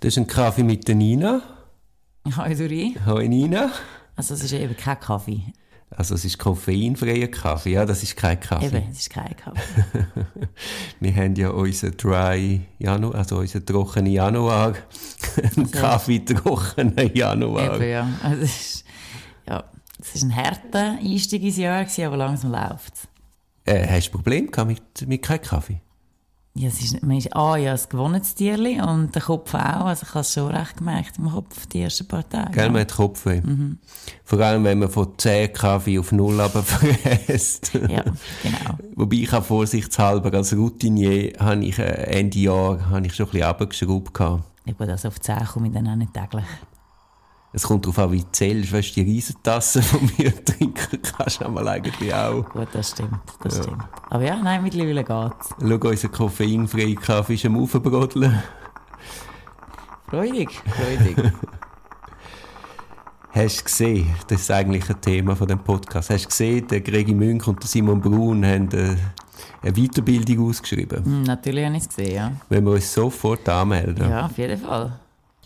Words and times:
Das 0.00 0.14
ist 0.14 0.18
ein 0.18 0.28
Kaffee 0.28 0.62
mit 0.62 0.86
der 0.86 0.94
Nina. 0.94 1.42
Hi 2.36 2.54
Duri. 2.54 2.94
Hoi 3.04 3.26
Nina. 3.26 3.72
Also 4.14 4.34
es 4.34 4.44
ist 4.44 4.52
eben 4.52 4.76
kein 4.76 5.00
Kaffee. 5.00 5.42
Also 5.90 6.14
es 6.14 6.24
ist 6.24 6.38
koffeinfreier 6.38 7.26
Kaffee. 7.26 7.72
Ja, 7.72 7.84
das 7.84 8.04
ist 8.04 8.14
kein 8.16 8.38
Kaffee. 8.38 8.66
Eben, 8.66 8.90
es 8.92 8.98
ist 8.98 9.10
kein 9.10 9.34
Kaffee. 9.36 10.06
Wir 11.00 11.16
haben 11.16 11.34
ja 11.34 11.50
unseren 11.50 11.96
Dry 11.96 12.60
Januar, 12.78 13.16
also 13.16 13.38
unseren 13.38 13.66
trockenen 13.66 14.12
Januar. 14.12 14.74
Ein 15.56 15.68
Kaffee 15.68 16.20
trockenen 16.20 17.12
Januar. 17.12 17.74
eben, 17.74 17.90
ja. 17.90 18.08
Also 18.22 18.42
es 18.42 18.60
ist, 18.60 18.84
ja. 19.48 19.64
Es 20.00 20.14
ist 20.14 20.22
ein 20.22 20.36
harter 20.36 20.96
Einstieg 21.00 21.42
ins 21.42 21.56
Jahr, 21.56 21.82
gewesen, 21.82 22.04
aber 22.04 22.18
langsam 22.18 22.52
läuft 22.52 22.94
es. 22.94 23.08
Äh, 23.64 23.84
hast 23.88 24.06
du 24.06 24.10
ein 24.10 24.12
Problem 24.12 24.48
gehabt 24.48 24.68
mit, 24.68 25.08
mit 25.08 25.22
keinem 25.22 25.42
Kaffee? 25.42 25.80
Ja, 26.58 26.66
es 26.66 26.80
ist, 26.80 27.02
man 27.04 27.16
ist, 27.16 27.36
ah, 27.36 27.56
ja, 27.56 27.70
das 27.70 27.88
gewonnenes 27.88 28.34
Tierli 28.34 28.80
und 28.80 29.14
der 29.14 29.22
Kopf 29.22 29.54
auch. 29.54 29.86
Also 29.86 30.04
ich 30.04 30.08
habe 30.08 30.20
es 30.20 30.32
schon 30.32 30.48
recht 30.48 30.76
gemerkt 30.76 31.16
im 31.16 31.30
Kopf 31.30 31.66
die 31.66 31.82
ersten 31.82 32.08
paar 32.08 32.28
Tage. 32.28 32.50
Gell, 32.50 32.70
man 32.70 32.80
hat 32.80 32.92
Kopfweh. 32.92 33.42
Vor 34.24 34.40
allem, 34.40 34.64
wenn 34.64 34.80
man 34.80 34.90
von 34.90 35.16
10 35.16 35.52
Kaffee 35.52 36.00
auf 36.00 36.10
0 36.10 36.40
runterfräst. 36.40 37.74
Ja, 37.88 38.02
genau. 38.42 38.78
Wobei 38.96 39.16
ich 39.16 39.32
auch 39.32 39.44
vorsichtshalber 39.44 40.34
als 40.34 40.54
Routinier 40.54 41.32
habe 41.38 41.64
ich 41.64 41.78
äh, 41.78 41.84
Ende 42.18 42.38
Jahr 42.38 42.90
habe 42.90 43.06
ich 43.06 43.14
schon 43.14 43.26
ein 43.26 43.30
bisschen 43.30 43.88
runtergeschraubt. 43.88 44.18
Ja 44.66 44.72
gut, 44.72 44.88
also 44.88 45.08
auf 45.08 45.20
10 45.20 45.44
komme 45.46 45.68
ich 45.68 45.74
dann 45.74 45.86
auch 45.86 45.94
nicht 45.94 46.12
täglich. 46.12 46.44
Es 47.52 47.62
kommt 47.62 47.86
darauf 47.86 47.98
an, 47.98 48.12
wie 48.12 48.20
du 48.20 48.30
zählst. 48.30 48.72
Weißt 48.72 48.90
du, 48.90 49.02
die 49.02 49.10
Riesentassen 49.10 49.82
von 49.84 50.10
mir 50.18 50.44
trinken 50.44 51.00
kannst 51.02 51.40
du 51.40 51.46
einmal 51.46 51.66
eigentlich 51.66 52.12
auch. 52.14 52.44
Gut, 52.50 52.68
das 52.72 52.90
stimmt, 52.90 53.18
das 53.42 53.58
stimmt. 53.58 53.82
Aber 54.10 54.22
ja, 54.22 54.36
nein, 54.36 54.62
mittlerweile 54.62 55.04
geht's. 55.04 55.54
Schau, 55.60 55.88
unser 55.88 56.08
koffeinfreier 56.08 56.94
Kaffee 56.94 57.34
ist 57.34 57.46
am 57.46 57.56
Aufbrodeln. 57.56 58.42
Freudig, 60.08 60.50
freudig. 60.52 61.32
Hast 63.30 63.60
du 63.60 63.64
gesehen, 63.64 64.14
das 64.26 64.40
ist 64.40 64.50
eigentlich 64.50 64.88
ein 64.88 65.00
Thema 65.00 65.36
von 65.36 65.46
dem 65.46 65.58
Podcast, 65.58 66.10
hast 66.10 66.24
du 66.24 66.28
gesehen, 66.28 66.66
der 66.66 66.80
Gregi 66.80 67.14
Münch 67.14 67.46
und 67.46 67.62
der 67.62 67.68
Simon 67.68 68.00
Brun 68.00 68.44
haben 68.44 68.68
äh, 68.72 68.96
eine 69.62 69.72
Weiterbildung 69.72 70.48
ausgeschrieben. 70.48 71.04
Hm, 71.04 71.22
natürlich 71.22 71.64
habe 71.64 71.76
ich 71.76 71.82
es 71.82 71.88
gesehen, 71.88 72.14
ja. 72.14 72.32
Wenn 72.48 72.64
wir 72.64 72.72
uns 72.72 72.92
sofort 72.92 73.48
anmelden. 73.48 74.10
Ja, 74.10 74.26
auf 74.26 74.36
jeden 74.38 74.58
Fall. 74.58 74.98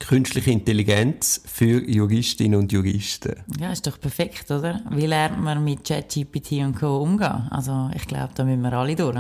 Künstliche 0.08 0.50
Intelligenz 0.50 1.40
für 1.46 1.82
Juristinnen 1.88 2.58
und 2.58 2.72
Juristen. 2.72 3.34
Ja, 3.60 3.72
ist 3.72 3.86
doch 3.86 3.98
perfekt, 4.00 4.50
oder? 4.50 4.80
Wie 4.90 5.06
lernt 5.06 5.40
man 5.42 5.62
mit 5.64 5.84
ChatGPT 5.84 6.52
und 6.64 6.76
Co. 6.78 6.98
umgehen? 6.98 7.48
Also, 7.50 7.90
ich 7.94 8.06
glaube, 8.06 8.30
da 8.34 8.44
müssen 8.44 8.62
wir 8.62 8.72
alle 8.72 8.96
durch. 8.96 9.18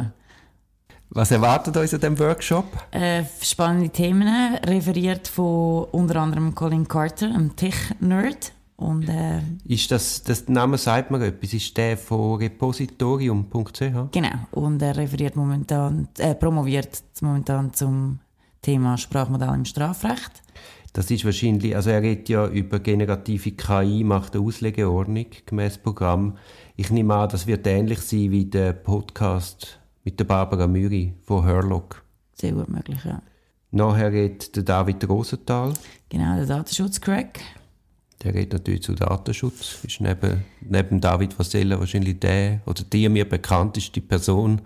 Was 1.10 1.30
erwartet 1.30 1.76
uns 1.76 1.92
an 1.92 2.00
diesem 2.00 2.18
Workshop? 2.18 2.64
Äh, 2.90 3.24
spannende 3.42 3.90
Themen, 3.90 4.56
referiert 4.64 5.28
von 5.28 5.84
unter 5.92 6.16
anderem 6.16 6.54
Colin 6.54 6.88
Carter, 6.88 7.26
einem 7.26 7.54
Tech-Nerd. 7.54 8.52
Und 8.76 9.08
äh, 9.08 9.40
Ist 9.66 9.90
das, 9.92 10.22
das 10.24 10.46
der 10.46 10.54
Name 10.54 10.78
sagt 10.78 11.10
mir 11.10 11.24
etwas, 11.24 11.52
ist 11.52 11.76
der 11.76 11.96
von 11.96 12.38
repositorium.ch? 12.38 14.10
genau, 14.10 14.30
und 14.50 14.82
er 14.82 14.96
referiert 14.96 15.36
momentan, 15.36 16.08
äh, 16.18 16.34
promoviert 16.34 17.02
momentan 17.20 17.72
zum 17.74 18.18
Thema 18.62 18.96
Sprachmodell 18.96 19.54
im 19.54 19.64
Strafrecht. 19.64 20.41
Das 20.94 21.10
ist 21.10 21.24
wahrscheinlich, 21.24 21.74
also 21.74 21.88
er 21.88 22.02
redet 22.02 22.28
ja 22.28 22.46
über 22.46 22.78
generative 22.78 23.52
KI, 23.52 24.04
macht 24.04 24.34
eine 24.36 24.44
Auslegeordnung 24.44 25.26
gemäß 25.46 25.78
Programm. 25.78 26.36
Ich 26.76 26.90
nehme 26.90 27.14
an, 27.14 27.30
das 27.30 27.46
wird 27.46 27.66
ähnlich 27.66 28.00
sein 28.00 28.30
wie 28.30 28.44
der 28.44 28.74
Podcast 28.74 29.78
mit 30.04 30.20
der 30.20 30.24
Barbara 30.24 30.66
Müri 30.66 31.14
von 31.22 31.44
Herlock. 31.44 32.04
Sehr 32.34 32.52
gut 32.52 32.68
möglich, 32.68 32.98
ja. 33.04 33.22
Nachher 33.70 34.12
redet 34.12 34.54
der 34.54 34.64
David 34.64 35.08
Rosenthal. 35.08 35.72
Genau, 36.10 36.36
der 36.36 36.44
Datenschutz-Crack. 36.44 37.40
Der 38.22 38.34
redet 38.34 38.52
natürlich 38.52 38.82
zu 38.82 38.92
Datenschutz. 38.92 39.78
Ist 39.84 40.00
neben, 40.02 40.44
neben 40.60 41.00
David 41.00 41.38
Vasella 41.38 41.80
wahrscheinlich 41.80 42.20
der 42.20 42.60
oder 42.66 42.82
die 42.82 43.08
mir 43.08 43.26
bekannteste 43.26 44.02
Person, 44.02 44.60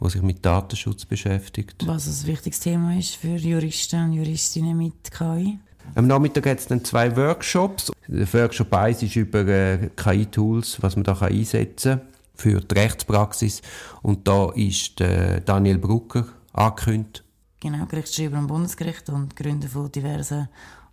die 0.00 0.08
sich 0.08 0.22
mit 0.22 0.44
Datenschutz 0.44 1.04
beschäftigt. 1.04 1.86
Was 1.86 2.06
ein 2.06 2.26
wichtiges 2.28 2.60
Thema 2.60 2.98
ist 2.98 3.16
für 3.16 3.36
Juristen 3.36 4.04
und 4.04 4.12
Juristinnen 4.14 4.76
mit 4.78 5.10
KI. 5.10 5.58
Am 5.94 6.06
Nachmittag 6.06 6.46
hat 6.46 6.58
es 6.58 6.66
dann 6.66 6.84
zwei 6.84 7.16
Workshops. 7.16 7.90
Der 8.06 8.32
Workshop 8.32 8.72
1 8.72 9.02
ist 9.02 9.16
über 9.16 9.46
äh, 9.46 9.90
KI-Tools, 9.96 10.82
was 10.82 10.96
man 10.96 11.04
da 11.04 11.14
kann 11.14 11.32
einsetzen 11.32 12.00
kann 12.00 12.08
für 12.34 12.60
die 12.60 12.74
Rechtspraxis. 12.74 13.62
Und 14.02 14.28
da 14.28 14.50
ist 14.54 15.00
äh, 15.00 15.40
Daniel 15.44 15.78
Brucker 15.78 16.26
angekündigt. 16.52 17.24
Genau, 17.60 17.86
Gerichtsschreiber 17.86 18.36
am 18.36 18.46
Bundesgericht 18.46 19.08
und 19.08 19.34
Gründer 19.34 19.68
von 19.68 19.90
diversen 19.90 20.48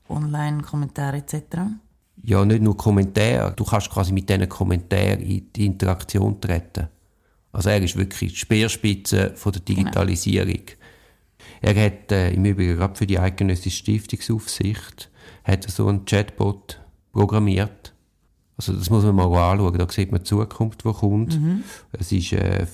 Online-Kommentaren 0.09 1.19
etc. 1.19 1.43
Ja, 2.23 2.45
nicht 2.45 2.61
nur 2.61 2.77
Kommentare, 2.77 3.53
du 3.55 3.65
kannst 3.65 3.89
quasi 3.89 4.13
mit 4.13 4.29
diesen 4.29 4.47
Kommentaren 4.47 5.19
in 5.19 5.51
die 5.53 5.65
Interaktion 5.65 6.39
treten. 6.39 6.87
Also 7.51 7.69
er 7.69 7.81
ist 7.81 7.97
wirklich 7.97 8.31
die 8.31 8.39
Speerspitze 8.39 9.33
von 9.35 9.51
der 9.51 9.61
Digitalisierung. 9.61 10.63
Er 11.63 11.85
hat 11.85 12.11
äh, 12.11 12.31
im 12.31 12.43
Übrigen 12.43 12.75
gerade 12.75 12.95
für 12.95 13.07
die 13.07 13.17
eidgenössische 13.19 13.77
Stiftungsaufsicht 13.77 15.09
hat 15.45 15.63
so 15.69 15.87
einen 15.87 16.03
Chatbot 16.05 16.81
programmiert. 17.13 17.93
Also 18.57 18.73
das 18.73 18.89
muss 18.89 19.03
man 19.05 19.15
mal 19.15 19.51
anschauen, 19.51 19.77
da 19.77 19.87
sieht 19.89 20.11
man 20.11 20.19
die 20.21 20.25
Zukunft, 20.25 20.83
die 20.85 20.91
kommt. 20.91 21.39
Es 21.93 22.11
ist 22.11 22.33
äh, 22.33 22.67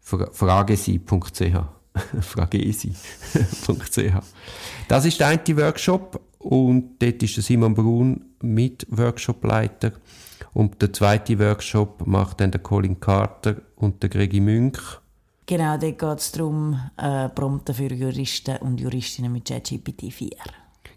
fra- 0.00 0.30
fragesi.ch 0.32 1.56
fragesi.ch 2.20 4.12
Das 4.88 5.04
ist 5.04 5.20
der 5.20 5.26
eine 5.28 5.56
Workshop 5.56 6.20
und 6.38 6.96
dort 7.00 7.22
ist 7.22 7.36
der 7.36 7.42
Simon 7.42 7.74
Brun 7.74 8.24
mit 8.42 8.86
Workshopleiter 8.90 9.92
und 10.52 10.80
der 10.82 10.92
zweite 10.92 11.38
Workshop 11.38 12.06
macht 12.06 12.40
dann 12.40 12.50
der 12.52 12.60
Colin 12.60 13.00
Carter 13.00 13.56
und 13.76 14.02
der 14.02 14.10
Gregi 14.10 14.40
Münch. 14.40 14.78
Genau, 15.46 15.76
dort 15.76 15.98
geht 15.98 16.18
es 16.18 16.32
darum, 16.32 16.80
äh, 16.96 17.28
Prompten 17.28 17.74
für 17.74 17.92
Juristen 17.92 18.56
und 18.58 18.80
Juristinnen 18.80 19.30
mit 19.32 19.46
ChatGPT 19.46 20.12
4. 20.12 20.30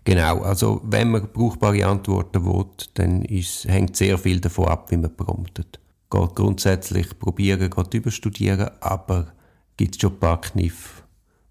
Genau, 0.05 0.39
also 0.39 0.79
wenn 0.85 1.11
man 1.11 1.27
brauchbare 1.33 1.85
Antworten 1.85 2.45
will, 2.45 2.65
dann 2.93 3.23
ist, 3.23 3.65
hängt 3.65 3.97
sehr 3.97 4.17
viel 4.17 4.39
davon 4.39 4.69
ab, 4.69 4.89
wie 4.89 4.97
man 4.97 5.13
promptet. 5.13 5.79
Geht 6.09 6.35
grundsätzlich 6.35 7.19
probieren, 7.19 7.69
geht 7.69 7.93
überstudieren, 7.93 8.69
aber 8.79 9.33
gibt 9.75 9.99
schon 9.99 10.13
ein 10.13 10.19
paar 10.19 10.39
Kniffe, 10.39 11.03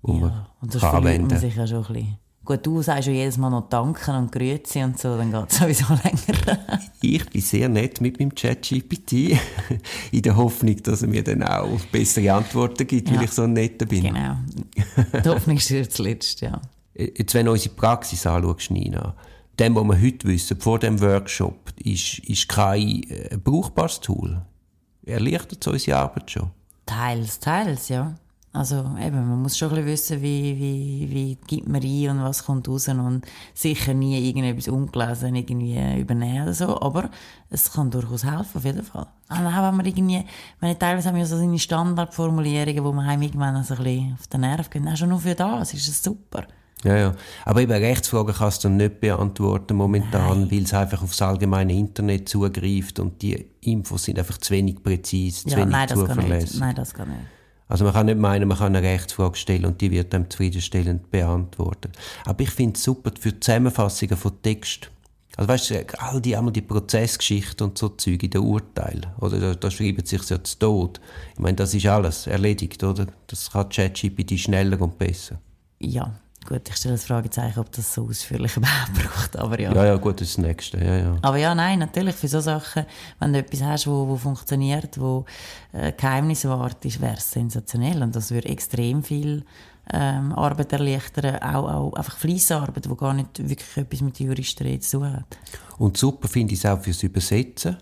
die 0.06 0.12
man 0.12 0.47
Und 0.62 0.75
das 0.75 0.81
kann 0.81 0.95
man 0.95 1.12
anwenden 1.12 1.39
sich 1.39 1.55
ja 1.55 1.67
schon 1.67 1.85
ein 1.85 1.93
bisschen. 1.93 2.25
Gut, 2.47 2.65
du 2.65 2.81
sagst 2.81 3.09
ja 3.09 3.12
jedes 3.12 3.37
Mal 3.39 3.51
noch 3.51 3.69
Danken 3.69 4.15
und 4.15 4.31
Grüezi 4.33 4.83
und 4.83 4.99
so, 4.99 5.17
dann 5.19 5.33
geht 5.33 5.51
es 5.53 5.59
sowieso 5.59 5.87
länger. 6.03 6.59
Ich 7.03 7.29
bin 7.29 7.43
sehr 7.43 7.69
nett 7.69 8.01
mit 8.01 8.19
meinem 8.21 8.34
ChatGPT, 8.34 9.12
in 10.12 10.23
der 10.23 10.37
Hoffnung, 10.37 10.81
dass 10.83 11.03
er 11.03 11.09
mir 11.09 11.25
dann 11.25 11.43
auch 11.43 11.79
bessere 11.91 12.33
Antworten 12.33 12.87
gibt, 12.87 13.09
weil 13.11 13.17
Ja. 13.17 13.23
ich 13.23 13.33
so 13.33 13.43
ein 13.43 13.53
netter 13.53 13.85
bin. 13.87 14.05
genau. 14.05 14.37
Die 15.25 15.29
Hoffnung 15.29 15.59
stirbt 15.59 15.93
zuletzt, 15.93 16.41
ja. 16.41 16.61
Jetzt, 16.95 17.35
wenn 17.35 17.47
du 17.47 17.53
unsere 17.53 17.75
Praxis 17.75 18.25
anschaust, 18.27 18.71
Nina, 18.71 19.15
dem, 19.59 19.75
was 19.75 19.85
wir 19.85 20.01
heute 20.01 20.29
wissen, 20.29 20.59
vor 20.61 20.79
dem 20.79 21.01
Workshop, 21.01 21.73
ist, 21.83 22.21
ist 22.21 22.49
KI 22.49 23.06
ein 23.33 23.41
brauchbares 23.43 24.01
Tool. 24.01 24.41
Erleichtert 25.05 25.67
es 25.67 25.73
unsere 25.73 25.99
Arbeit 25.99 26.31
schon? 26.31 26.51
Teils, 26.87 27.41
teils, 27.41 27.89
ja. 27.89 28.15
Also 28.56 28.77
eben, 28.99 29.28
man 29.28 29.43
muss 29.43 29.59
schon 29.59 29.69
ein 29.69 29.84
bisschen 29.84 30.17
wissen, 30.17 30.22
wie, 30.22 30.56
wie, 30.59 31.09
wie 31.11 31.39
gibt 31.47 31.69
man 31.69 31.83
ein 31.83 32.09
und 32.09 32.22
was 32.22 32.44
kommt 32.44 32.67
raus 32.69 32.89
und 32.89 33.21
sicher 33.53 33.93
nie 33.93 34.19
irgendetwas 34.27 34.69
ungelesen 34.69 35.34
irgendwie 35.34 35.78
übernehmen 36.00 36.44
oder 36.44 36.55
so, 36.55 36.81
aber 36.81 37.11
es 37.50 37.71
kann 37.71 37.91
durchaus 37.91 38.25
helfen, 38.25 38.56
auf 38.56 38.65
jeden 38.65 38.83
Fall. 38.83 39.09
Und 39.28 39.47
auch 39.47 39.69
wenn 39.69 39.77
man 39.77 39.84
irgendwie, 39.84 40.25
wenn 40.61 40.78
teilweise 40.78 41.09
haben 41.11 41.17
wir 41.17 41.27
so 41.27 41.37
seine 41.37 41.59
Standardformulierungen, 41.59 42.83
wo 42.83 42.93
man 42.93 43.21
irgendwann 43.21 43.62
so 43.62 43.75
ein 43.75 43.84
bisschen 43.84 44.17
auf 44.19 44.27
den 44.28 44.41
Nerv 44.41 44.71
geht, 44.71 44.87
auch 44.88 44.97
schon 44.97 45.11
nur 45.11 45.21
für 45.21 45.34
das 45.34 45.75
ist 45.75 45.88
es 45.88 46.03
super. 46.03 46.44
Ja, 46.83 46.97
ja. 46.97 47.15
Aber 47.44 47.61
eben 47.61 47.73
Rechtsfragen 47.73 48.34
kannst 48.34 48.65
du 48.65 48.71
nicht 48.71 49.00
beantworten 49.00 49.76
momentan, 49.76 50.50
weil 50.50 50.62
es 50.62 50.73
einfach 50.73 51.03
aufs 51.03 51.20
allgemeine 51.20 51.75
Internet 51.75 52.29
zugreift 52.29 53.00
und 53.00 53.20
die 53.20 53.35
Infos 53.61 54.05
sind 54.05 54.19
einfach 54.19 54.38
zu 54.38 54.55
wenig 54.55 54.82
präzise, 54.82 55.43
zu 55.44 55.50
Ja, 55.50 55.56
wenig 55.58 55.73
nein, 55.73 55.88
das 55.88 55.99
kann 55.99 56.06
nicht. 56.06 56.17
zuverlässig. 56.23 56.61
Nein, 56.61 56.75
das 56.75 56.94
kann 56.94 57.08
nicht. 57.08 57.20
Also 57.69 57.85
man 57.85 57.93
kann 57.93 58.07
nicht 58.07 58.19
meinen, 58.19 58.49
man 58.49 58.59
kann 58.59 58.77
eine 58.77 58.87
Rechtsfrage 58.87 59.37
stellen 59.37 59.67
und 59.67 59.81
die 59.81 59.91
wird 59.91 60.13
dann 60.13 60.31
zufriedenstellend 60.31 61.11
beantwortet. 61.11 61.97
Aber 62.25 62.41
ich 62.43 62.51
finde 62.51 62.77
es 62.77 62.85
super 62.85 63.11
für 63.19 63.39
Zusammenfassungen 63.39 64.17
von 64.17 64.41
Text. 64.43 64.91
Also 65.37 65.49
weißt 65.49 65.71
du, 65.71 65.99
all 65.99 66.21
die, 66.21 66.37
einmal 66.37 66.53
die 66.53 66.63
Prozessgeschichte 66.63 67.65
und 67.65 67.77
so 67.77 67.91
Zeug 67.91 68.23
in 68.23 68.31
den 68.31 68.41
Urteilen, 68.41 69.07
oder 69.21 69.39
da, 69.39 69.55
da 69.55 69.71
schreibt 69.71 70.09
sich 70.09 70.23
ja 70.31 70.43
zu 70.43 70.59
Tod. 70.59 71.01
Ich 71.35 71.39
meine, 71.39 71.57
das 71.57 71.75
ist 71.75 71.87
alles 71.87 72.27
erledigt, 72.27 72.83
oder? 72.83 73.07
Das 73.27 73.51
kann 73.51 73.69
ChatGPT 73.69 74.39
schneller 74.39 74.81
und 74.81 74.97
besser. 74.97 75.39
Ja, 75.79 76.19
gut, 76.46 76.69
ich 76.69 76.76
stelle 76.76 76.94
das 76.94 77.04
Fragezeichen, 77.04 77.58
ob 77.58 77.70
das 77.72 77.93
so 77.93 78.04
ausführlich 78.04 78.56
überhaupt 78.56 78.94
braucht, 78.94 79.37
aber 79.37 79.60
ja. 79.60 79.75
Ja, 79.75 79.84
ja, 79.84 79.96
gut, 79.96 80.20
das 80.20 80.28
ist 80.28 80.38
das 80.38 80.44
Nächste, 80.44 80.78
ja, 80.78 80.96
ja. 80.96 81.16
Aber 81.22 81.37
ja, 81.37 81.54
nein, 81.54 81.78
natürlich, 81.78 82.14
für 82.14 82.28
so 82.28 82.40
Sachen, 82.40 82.87
wenn 83.19 83.32
du 83.32 83.40
etwas 83.40 83.62
hast, 83.62 83.87
wo, 83.87 84.08
wo 84.08 84.16
funktioniert, 84.16 84.98
wo 85.00 85.25
äh, 85.72 85.93
Geheimnis 85.93 86.44
wahrt, 86.44 86.84
ist, 86.84 87.00
wäre 87.00 87.16
es 87.16 87.31
sensationell. 87.31 88.02
Und 88.02 88.16
das 88.16 88.31
würde 88.31 88.48
extrem 88.48 89.02
viel 89.02 89.44
ähm, 89.93 90.32
Arbeit 90.32 90.72
erleichtern, 90.72 91.37
auch, 91.43 91.69
auch 91.69 91.93
einfach 91.94 92.16
Fleissarbeit, 92.16 92.87
die 92.87 92.96
gar 92.96 93.14
nicht 93.14 93.38
wirklich 93.38 93.76
etwas 93.76 94.00
mit 94.00 94.19
Juristerei 94.19 94.78
zu 94.78 94.98
tun 94.98 95.12
hat. 95.12 95.38
Und 95.78 95.96
super 95.96 96.28
finde 96.28 96.54
ich 96.54 96.60
es 96.60 96.66
auch 96.66 96.81
fürs 96.81 97.02
Übersetzen. 97.02 97.76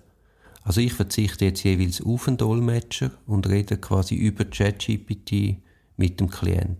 Also 0.62 0.80
ich 0.80 0.94
verzichte 0.94 1.44
jetzt 1.44 1.62
jeweils 1.62 2.00
auf 2.00 2.26
einen 2.26 2.38
Dolmetscher 2.38 3.10
und 3.26 3.46
rede 3.48 3.76
quasi 3.76 4.14
über 4.14 4.44
ChatGPT 4.44 5.58
mit 5.96 6.20
dem 6.20 6.30
Klient. 6.30 6.78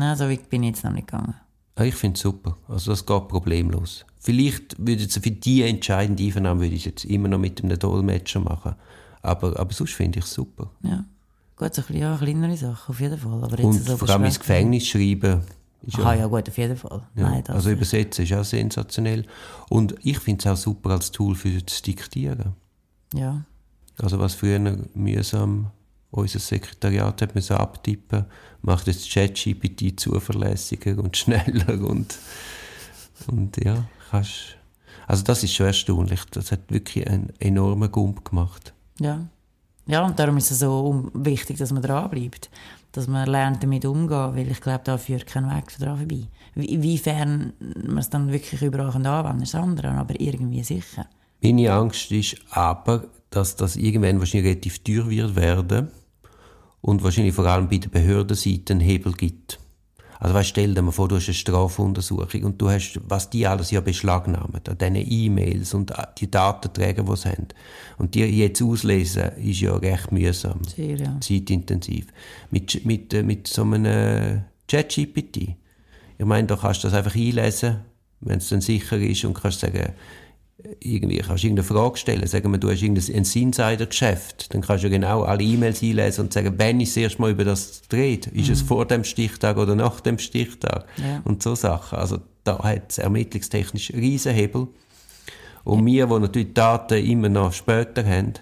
Nein, 0.00 0.16
so 0.16 0.30
weit 0.30 0.48
bin 0.48 0.62
ich 0.62 0.70
jetzt 0.70 0.84
noch 0.84 0.92
nicht 0.92 1.08
gegangen. 1.08 1.34
Ich 1.78 1.94
finde 1.94 2.14
es 2.14 2.22
super. 2.22 2.56
Also 2.68 2.92
das 2.92 3.04
geht 3.04 3.28
problemlos. 3.28 4.06
Vielleicht 4.18 4.74
würde 4.78 5.04
es 5.04 5.14
für 5.14 5.30
die 5.30 5.62
entscheidende 5.62 6.24
Einvernahme 6.24 6.62
würde 6.62 6.74
ich 6.74 6.86
jetzt 6.86 7.04
immer 7.04 7.28
noch 7.28 7.38
mit 7.38 7.62
einem 7.62 7.78
Dolmetscher 7.78 8.40
machen. 8.40 8.76
Aber, 9.20 9.60
aber 9.60 9.72
sonst 9.74 9.92
finde 9.92 10.18
ich 10.18 10.24
es 10.24 10.32
super. 10.32 10.70
Ja. 10.82 11.04
Gut, 11.54 11.74
so 11.74 11.82
ein 11.82 11.86
bisschen, 11.88 12.00
ja, 12.00 12.16
kleinere 12.16 12.56
Sachen, 12.56 12.90
auf 12.92 12.98
jeden 12.98 13.18
Fall. 13.18 13.44
Aber 13.44 13.50
jetzt 13.50 13.64
Und 13.64 13.72
so 13.74 13.96
vor 13.98 14.08
allem 14.08 14.24
ins 14.24 14.38
Gefängnis 14.40 14.86
schreiben. 14.86 15.42
Ist 15.82 15.98
ja, 15.98 16.14
ja, 16.14 16.26
gut, 16.26 16.48
auf 16.48 16.56
jeden 16.56 16.76
Fall. 16.78 17.02
Ja. 17.16 17.30
Nein, 17.30 17.46
also 17.48 17.70
übersetzen 17.70 18.24
ist 18.24 18.32
auch 18.32 18.44
sensationell. 18.44 19.26
Und 19.68 19.96
ich 20.02 20.18
finde 20.18 20.40
es 20.40 20.46
auch 20.46 20.56
super 20.56 20.92
als 20.92 21.10
Tool 21.10 21.34
für 21.34 21.60
das 21.60 21.82
Diktieren. 21.82 22.54
Ja. 23.12 23.44
Also 23.98 24.18
was 24.18 24.34
früher 24.34 24.78
mühsam 24.94 25.70
unser 26.10 26.38
Sekretariat 26.38 27.22
hat 27.22 27.34
müssen 27.34 27.56
abtippen, 27.56 28.26
macht 28.62 28.86
jetzt 28.86 29.10
ChatGPT 29.10 29.98
zuverlässiger 29.98 30.98
und 30.98 31.16
schneller 31.16 31.80
und, 31.88 32.18
und 33.28 33.56
ja, 33.64 33.84
kannst, 34.10 34.56
also 35.06 35.24
das 35.24 35.42
ist 35.42 35.54
schon 35.54 35.66
erstaunlich. 35.66 36.20
Das 36.30 36.52
hat 36.52 36.60
wirklich 36.68 37.06
einen 37.08 37.32
enormen 37.38 37.90
Gump 37.90 38.24
gemacht. 38.24 38.72
Ja. 38.98 39.26
Ja, 39.86 40.04
und 40.04 40.18
darum 40.18 40.36
ist 40.36 40.50
es 40.50 40.60
so 40.60 41.10
wichtig, 41.14 41.58
dass 41.58 41.72
man 41.72 41.82
dranbleibt. 41.82 42.50
Dass 42.92 43.06
man 43.06 43.28
lernt, 43.28 43.62
damit 43.62 43.84
umzugehen, 43.84 44.36
weil 44.36 44.50
ich 44.50 44.60
glaube, 44.60 44.82
da 44.84 44.98
führt 44.98 45.26
kein 45.26 45.46
Weg 45.46 45.76
daran 45.78 45.98
vorbei. 45.98 46.26
Inwiefern 46.54 47.52
man 47.86 47.98
es 47.98 48.10
dann 48.10 48.32
wirklich 48.32 48.62
überall 48.62 48.86
anwenden 48.86 49.04
kann, 49.24 49.42
ist 49.42 49.54
das 49.54 49.62
andere, 49.62 49.90
aber 49.92 50.20
irgendwie 50.20 50.62
sicher. 50.62 51.06
Meine 51.40 51.72
Angst 51.72 52.10
ist 52.10 52.36
aber, 52.50 53.04
dass 53.30 53.56
das 53.56 53.76
irgendwann 53.76 54.18
wahrscheinlich 54.18 54.50
relativ 54.50 54.80
teuer 54.80 55.08
wird 55.08 55.36
werden 55.36 55.88
und 56.80 57.02
wahrscheinlich 57.02 57.34
vor 57.34 57.46
allem 57.46 57.68
bei 57.68 57.78
der 57.78 57.88
Behördenseite 57.88 58.72
einen 58.72 58.80
Hebel 58.80 59.12
gibt. 59.12 59.58
Also 60.20 60.34
weißt, 60.34 60.50
stell 60.50 60.74
dir 60.74 60.82
mal 60.82 60.92
vor, 60.92 61.08
du 61.08 61.16
hast 61.16 61.28
eine 61.28 61.34
Strafuntersuchung 61.34 62.44
und 62.44 62.60
du 62.60 62.68
hast, 62.68 63.00
was 63.08 63.30
die 63.30 63.46
alles 63.46 63.70
ja 63.70 63.80
beschlagnahmen, 63.80 64.60
an 64.68 64.78
diesen 64.78 64.96
E-Mails 64.96 65.72
und 65.72 65.94
die 66.18 66.30
Datenträger, 66.30 67.04
die 67.04 67.16
sie 67.16 67.30
haben. 67.30 67.48
Und 67.96 68.14
die 68.14 68.20
jetzt 68.20 68.60
auslesen, 68.60 69.30
ist 69.38 69.60
ja 69.60 69.74
recht 69.76 70.12
mühsam. 70.12 70.62
Sehr, 70.64 70.96
ja. 70.96 71.18
Zeitintensiv. 71.20 72.08
Mit, 72.50 72.84
mit, 72.84 73.14
äh, 73.14 73.22
mit 73.22 73.48
so 73.48 73.62
einem 73.62 74.42
Chat-GPT. 74.68 75.56
Ich 76.18 76.26
meine, 76.26 76.46
da 76.46 76.56
kannst 76.56 76.84
du 76.84 76.88
das 76.88 76.98
einfach 76.98 77.16
einlesen, 77.16 77.78
wenn 78.20 78.38
es 78.38 78.50
dann 78.50 78.60
sicher 78.60 78.98
ist 78.98 79.24
und 79.24 79.32
kannst 79.32 79.60
sagen, 79.60 79.94
irgendwie 80.80 81.18
kannst 81.18 81.42
du 81.42 81.48
irgendeine 81.48 81.68
Frage 81.68 81.96
stellen. 81.96 82.26
Sagen 82.26 82.50
wir, 82.50 82.58
du 82.58 82.70
hast 82.70 82.82
irgendein 82.82 83.14
Insider-Geschäft. 83.14 84.54
Dann 84.54 84.62
kannst 84.62 84.84
du 84.84 84.90
genau 84.90 85.22
alle 85.22 85.42
E-Mails 85.42 85.82
einlesen 85.82 86.24
und 86.24 86.32
sagen, 86.32 86.54
wenn 86.58 86.80
ich 86.80 86.90
das 86.90 86.96
erste 86.96 87.20
Mal 87.22 87.30
über 87.32 87.44
das 87.44 87.82
dreht, 87.88 88.26
ist 88.28 88.46
mhm. 88.46 88.52
es 88.52 88.62
vor 88.62 88.86
dem 88.86 89.04
Stichtag 89.04 89.56
oder 89.56 89.74
nach 89.74 90.00
dem 90.00 90.18
Stichtag? 90.18 90.86
Ja. 90.96 91.22
Und 91.24 91.42
so 91.42 91.54
Sachen. 91.54 91.98
Also 91.98 92.18
da 92.44 92.58
hat 92.62 92.90
es 92.90 92.98
ermittlungstechnisch 92.98 93.92
Riesenhebel. 93.92 94.68
Und 95.64 95.86
ja. 95.86 95.86
wir, 95.86 96.06
die 96.06 96.20
natürlich 96.20 96.54
Daten 96.54 97.04
immer 97.04 97.28
noch 97.28 97.52
später 97.52 98.04
haben. 98.04 98.34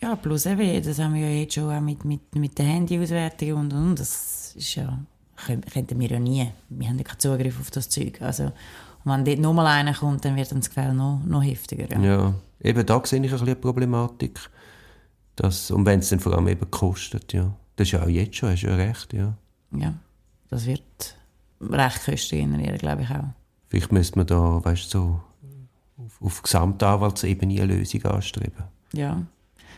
Ja, 0.00 0.14
plus 0.14 0.46
eben, 0.46 0.82
das 0.82 0.98
haben 0.98 1.14
wir 1.14 1.22
ja 1.22 1.40
jetzt 1.40 1.54
schon 1.54 1.72
auch 1.72 1.80
mit, 1.80 2.04
mit, 2.04 2.34
mit 2.34 2.56
der 2.58 2.66
Handyauswertung 2.66 3.52
und, 3.54 3.72
und 3.72 3.98
das 3.98 4.54
ist 4.54 4.76
ja, 4.76 4.98
könnten 5.72 5.98
wir 5.98 6.08
ja 6.08 6.20
nie. 6.20 6.46
Wir 6.68 6.88
haben 6.88 6.98
ja 6.98 7.04
keinen 7.04 7.18
Zugriff 7.18 7.58
auf 7.58 7.70
das 7.72 7.88
Zeug. 7.88 8.22
Also, 8.22 8.52
wenn 9.08 9.24
dort 9.24 9.38
nochmal 9.38 9.66
einer 9.66 9.94
kommt, 9.94 10.24
dann 10.24 10.36
wird 10.36 10.50
dann 10.50 10.60
das 10.60 10.68
Gefälle 10.68 10.94
noch, 10.94 11.20
noch 11.24 11.42
heftiger. 11.42 11.90
Ja. 11.90 12.00
ja, 12.00 12.34
eben 12.62 12.86
da 12.86 13.00
sehe 13.04 13.18
ich 13.18 13.26
ein 13.26 13.30
bisschen 13.30 13.46
eine 13.46 13.56
Problematik. 13.56 14.38
Dass, 15.36 15.70
und 15.70 15.86
wenn 15.86 16.00
es 16.00 16.08
dann 16.08 16.20
vor 16.20 16.34
allem 16.34 16.48
eben 16.48 16.70
kostet, 16.70 17.32
ja. 17.32 17.52
Das 17.76 17.86
ist 17.86 17.92
ja 17.92 18.02
auch 18.02 18.08
jetzt 18.08 18.34
schon, 18.34 18.50
hast 18.50 18.62
du 18.62 18.66
ja 18.66 18.74
recht, 18.74 19.12
ja. 19.12 19.34
Ja, 19.70 19.94
das 20.48 20.66
wird 20.66 21.16
recht 21.60 22.04
Kosten 22.04 22.38
generieren, 22.38 22.78
glaube 22.78 23.02
ich 23.02 23.10
auch. 23.10 23.24
Vielleicht 23.68 23.92
müsste 23.92 24.18
man 24.18 24.26
da, 24.26 24.64
weißt 24.64 24.92
du, 24.94 24.98
so 24.98 25.20
auf, 25.98 26.22
auf 26.22 26.42
Gesamtanwaltsebene 26.42 27.62
eine 27.62 27.74
Lösung 27.74 28.04
anstreben. 28.04 28.64
Ja. 28.92 29.22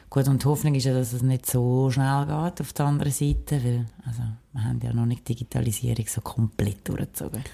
Gut, 0.09 0.29
und 0.29 0.43
die 0.43 0.47
Hoffnung 0.47 0.75
ist 0.75 0.85
ja, 0.85 0.94
dass 0.94 1.12
es 1.12 1.23
nicht 1.23 1.47
so 1.47 1.91
schnell 1.91 2.26
geht 2.26 2.61
auf 2.61 2.73
der 2.73 2.87
anderen 2.87 3.12
Seite, 3.12 3.62
weil 3.62 3.87
also, 4.05 4.23
wir 4.53 4.65
haben 4.65 4.81
ja 4.83 4.93
noch 4.93 5.06
nicht 5.06 5.29
die 5.29 5.35
Digitalisierung 5.35 6.06
so 6.09 6.21
komplett 6.21 6.88
durchgezogen. 6.88 7.44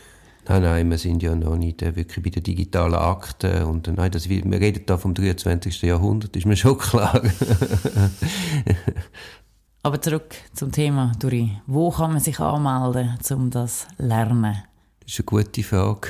Nein, 0.49 0.63
nein, 0.63 0.89
wir 0.91 0.99
sind 0.99 1.25
ja 1.25 1.35
noch 1.35 1.57
nicht 1.57 1.83
äh, 1.83 1.97
wirklich 1.97 2.25
bei 2.25 2.31
den 2.31 2.45
digitalen 2.45 2.95
Akten. 2.95 3.65
Und, 3.65 3.89
äh, 3.89 3.93
nein, 3.93 4.13
das, 4.13 4.29
wir 4.29 4.45
reden 4.45 4.85
da 4.87 4.97
vom 4.97 5.13
23. 5.13 5.83
Jahrhundert, 5.83 6.37
ist 6.37 6.47
mir 6.47 6.57
schon 6.57 6.79
klar. 6.79 7.21
Aber 9.83 10.01
zurück 10.01 10.37
zum 10.53 10.71
Thema, 10.73 11.13
Duri. 11.19 11.51
Wo 11.67 11.91
kann 11.91 12.13
man 12.13 12.21
sich 12.21 12.39
anmelden, 12.39 13.19
um 13.31 13.51
das 13.51 13.89
zu 13.97 14.03
lernen? 14.03 14.63
Das 15.01 15.13
ist 15.13 15.19
eine 15.21 15.27
gute 15.27 15.63
Frage. 15.63 16.09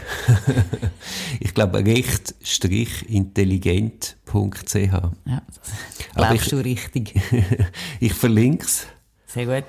ich 1.41 1.53
glaube, 1.53 1.85
recht-intelligent.ch. 1.85 4.75
Ja, 4.75 5.11
glaubst 6.15 6.53
du 6.53 6.57
richtig. 6.57 7.21
ich 8.01 8.15
verlinke 8.15 8.65
es. 8.65 8.87
Sehr 9.27 9.45
gut. 9.45 9.65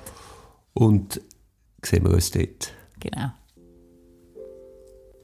Und 0.73 1.19
sehen 1.83 2.05
wir 2.05 2.13
uns 2.13 2.31
dort. 2.31 2.71
Genau. 3.01 3.31